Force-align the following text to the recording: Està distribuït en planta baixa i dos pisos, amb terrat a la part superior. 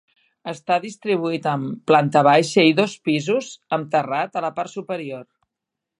Està 0.51 0.77
distribuït 0.85 1.45
en 1.51 1.67
planta 1.91 2.23
baixa 2.29 2.65
i 2.71 2.73
dos 2.81 2.95
pisos, 3.11 3.53
amb 3.79 3.93
terrat 3.97 4.41
a 4.41 4.47
la 4.47 4.55
part 4.59 4.77
superior. 4.81 5.25